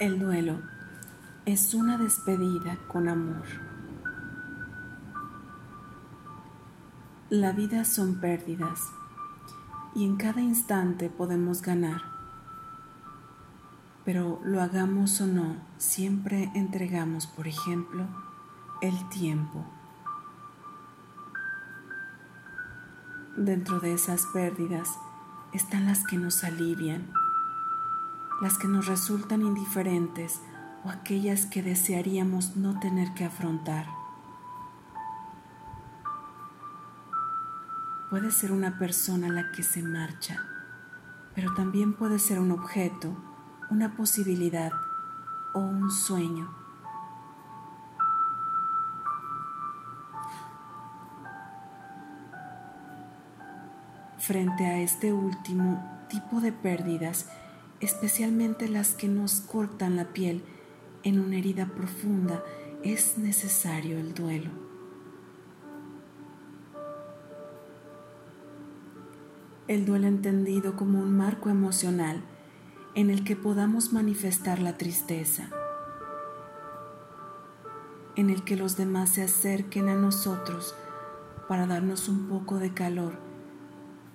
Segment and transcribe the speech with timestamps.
[0.00, 0.62] El duelo
[1.44, 3.44] es una despedida con amor.
[7.28, 8.80] La vida son pérdidas
[9.94, 12.00] y en cada instante podemos ganar.
[14.06, 18.06] Pero lo hagamos o no, siempre entregamos, por ejemplo,
[18.80, 19.66] el tiempo.
[23.36, 24.88] Dentro de esas pérdidas
[25.52, 27.19] están las que nos alivian
[28.40, 30.40] las que nos resultan indiferentes
[30.84, 33.86] o aquellas que desearíamos no tener que afrontar.
[38.08, 40.42] Puede ser una persona la que se marcha,
[41.34, 43.14] pero también puede ser un objeto,
[43.70, 44.72] una posibilidad
[45.52, 46.50] o un sueño.
[54.18, 57.28] Frente a este último tipo de pérdidas,
[57.80, 60.42] especialmente las que nos cortan la piel
[61.02, 62.42] en una herida profunda,
[62.82, 64.50] es necesario el duelo.
[69.68, 72.22] El duelo entendido como un marco emocional
[72.94, 75.48] en el que podamos manifestar la tristeza,
[78.16, 80.74] en el que los demás se acerquen a nosotros
[81.48, 83.12] para darnos un poco de calor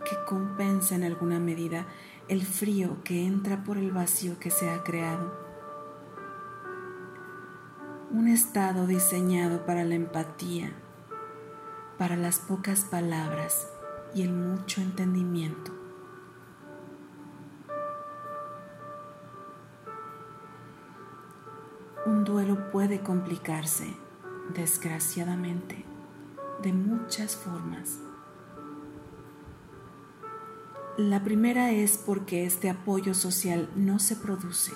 [0.06, 1.86] que compensa en alguna medida
[2.28, 5.31] el frío que entra por el vacío que se ha creado.
[8.12, 10.73] Un estado diseñado para la empatía,
[12.00, 13.68] para las pocas palabras
[14.16, 15.72] y el mucho entendimiento.
[22.08, 23.96] Un duelo puede complicarse,
[24.56, 25.86] desgraciadamente,
[26.64, 28.00] de muchas formas.
[30.97, 34.72] La primera es porque este apoyo social no se produce.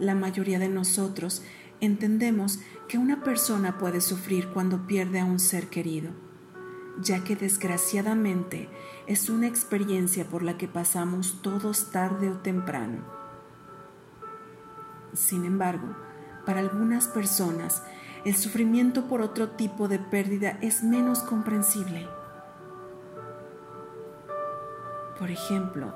[0.00, 1.44] La mayoría de nosotros
[1.80, 2.58] entendemos
[2.88, 6.10] que una persona puede sufrir cuando pierde a un ser querido,
[7.00, 8.68] ya que desgraciadamente
[9.06, 13.04] es una experiencia por la que pasamos todos tarde o temprano.
[15.12, 15.94] Sin embargo,
[16.44, 17.84] para algunas personas,
[18.24, 22.08] el sufrimiento por otro tipo de pérdida es menos comprensible
[25.18, 25.92] por ejemplo,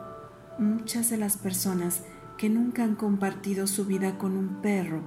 [0.59, 2.03] muchas de las personas
[2.37, 5.03] que nunca han compartido su vida con un perro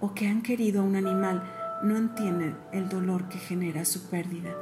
[0.00, 1.42] o que han querido a un animal
[1.82, 4.54] no entienden el dolor que genera su pérdida.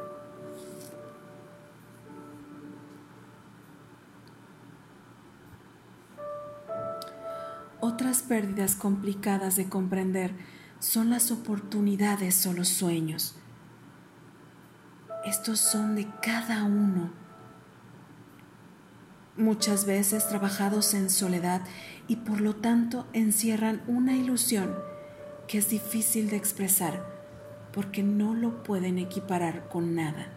[7.81, 10.33] Otras pérdidas complicadas de comprender
[10.79, 13.37] son las oportunidades o los sueños.
[15.27, 17.24] Estos son de cada uno
[19.37, 21.63] muchas veces trabajados en soledad
[22.07, 24.75] y por lo tanto encierran una ilusión
[25.49, 27.05] que es difícil de expresar
[27.73, 30.29] porque no lo pueden equiparar con nada.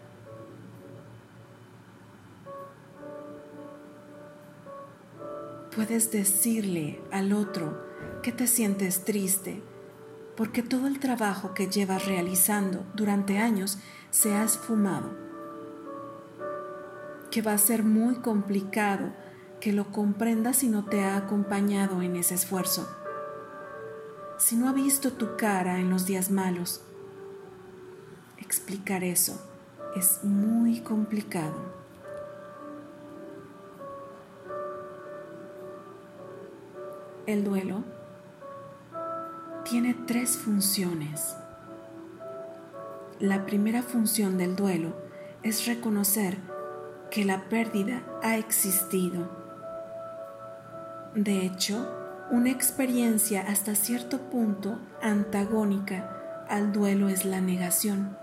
[5.75, 7.85] Puedes decirle al otro
[8.23, 9.61] que te sientes triste
[10.35, 13.77] porque todo el trabajo que llevas realizando durante años
[14.09, 15.26] se ha esfumado
[17.37, 19.11] que va a ser muy complicado
[19.59, 22.89] que lo comprendas si no te ha acompañado en ese esfuerzo,
[24.39, 26.81] si no ha visto tu cara en los días malos.
[28.39, 29.39] Explicar eso
[29.95, 31.53] es muy complicado.
[37.27, 37.83] El duelo
[39.63, 41.35] tiene tres funciones.
[43.19, 44.95] La primera función del duelo
[45.43, 46.56] es reconocer
[47.09, 49.29] que la pérdida ha existido.
[51.15, 51.87] De hecho,
[52.29, 58.17] una experiencia hasta cierto punto antagónica al duelo es la negación.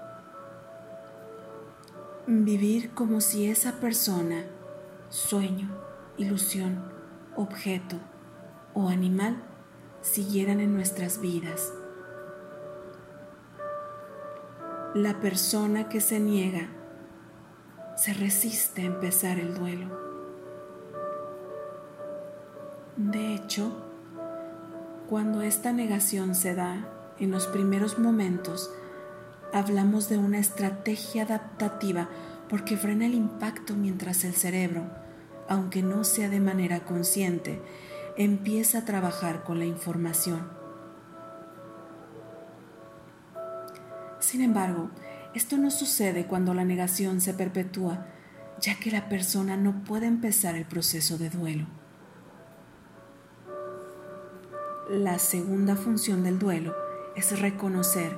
[2.26, 4.44] Vivir como si esa persona,
[5.08, 5.70] sueño,
[6.16, 6.84] ilusión,
[7.36, 7.96] objeto
[8.74, 9.42] o animal
[10.02, 11.72] siguieran en nuestras vidas.
[14.94, 16.68] La persona que se niega
[17.96, 20.04] se resiste a empezar el duelo.
[22.96, 23.72] De hecho,
[25.08, 26.88] cuando esta negación se da
[27.18, 28.72] en los primeros momentos,
[29.52, 32.08] hablamos de una estrategia adaptativa
[32.48, 34.84] porque frena el impacto mientras el cerebro,
[35.48, 37.60] aunque no sea de manera consciente,
[38.16, 40.48] empieza a trabajar con la información.
[44.20, 44.90] Sin embargo,
[45.34, 48.06] esto no sucede cuando la negación se perpetúa,
[48.60, 51.66] ya que la persona no puede empezar el proceso de duelo.
[54.88, 56.74] La segunda función del duelo
[57.16, 58.16] es reconocer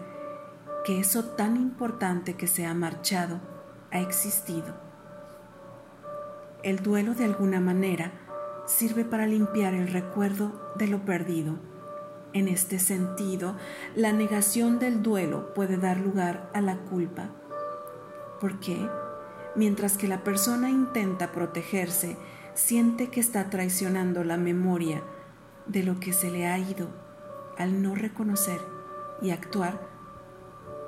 [0.85, 3.41] que eso tan importante que se ha marchado
[3.91, 4.75] ha existido.
[6.63, 8.13] El duelo de alguna manera
[8.67, 11.57] sirve para limpiar el recuerdo de lo perdido.
[12.37, 13.57] En este sentido,
[13.95, 17.31] la negación del duelo puede dar lugar a la culpa.
[18.43, 18.77] ¿Por qué?
[19.55, 22.19] Mientras que la persona intenta protegerse,
[22.53, 25.03] siente que está traicionando la memoria
[25.65, 26.91] de lo que se le ha ido
[27.57, 28.61] al no reconocer
[29.23, 29.81] y actuar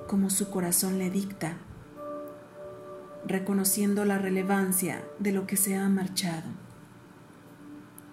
[0.06, 1.56] como su corazón le dicta,
[3.24, 6.67] reconociendo la relevancia de lo que se ha marchado.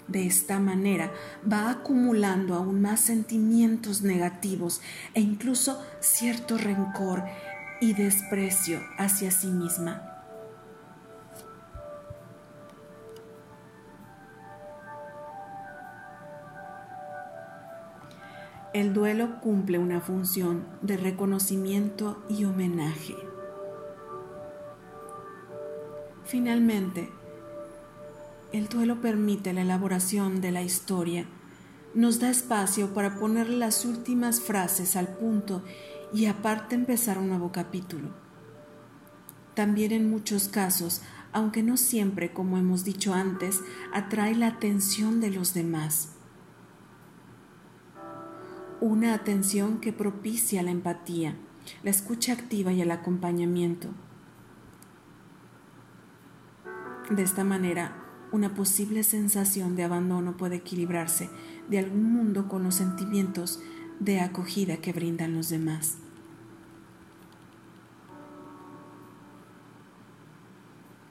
[0.07, 1.11] De esta manera
[1.51, 4.81] va acumulando aún más sentimientos negativos
[5.15, 7.23] e incluso cierto rencor
[7.81, 10.11] y desprecio hacia sí misma.
[18.73, 23.15] El duelo cumple una función de reconocimiento y homenaje.
[26.25, 27.09] Finalmente,
[28.57, 31.25] el duelo permite la elaboración de la historia,
[31.93, 35.63] nos da espacio para poner las últimas frases al punto
[36.13, 38.09] y aparte empezar un nuevo capítulo.
[39.55, 43.61] También en muchos casos, aunque no siempre, como hemos dicho antes,
[43.93, 46.15] atrae la atención de los demás
[48.81, 51.35] una atención que propicia la empatía,
[51.81, 53.89] la escucha activa y el acompañamiento.
[57.09, 61.29] De esta manera, una posible sensación de abandono puede equilibrarse
[61.69, 63.59] de algún mundo con los sentimientos
[63.99, 65.97] de acogida que brindan los demás.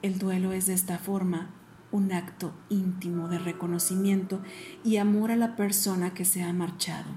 [0.01, 1.49] El duelo es de esta forma
[1.91, 4.41] un acto íntimo de reconocimiento
[4.83, 7.09] y amor a la persona que se ha marchado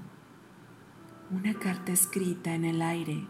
[1.31, 3.27] una carta escrita en el aire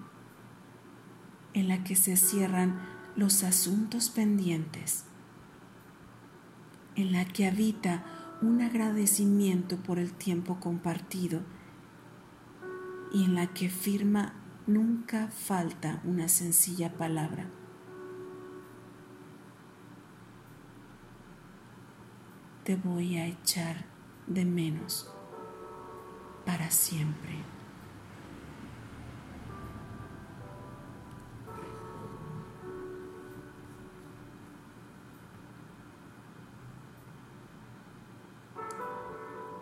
[1.53, 2.79] en la que se cierran
[3.15, 5.03] los asuntos pendientes,
[7.01, 8.03] en la que habita
[8.41, 11.41] un agradecimiento por el tiempo compartido
[13.13, 14.33] y en la que firma
[14.67, 17.49] nunca falta una sencilla palabra.
[22.63, 23.85] Te voy a echar
[24.27, 25.09] de menos
[26.45, 27.58] para siempre.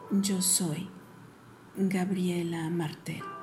[0.09, 0.87] Yo soy
[1.75, 3.36] Gabriela Martel.